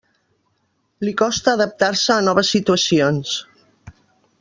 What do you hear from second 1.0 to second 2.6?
Li costa adaptar-se a noves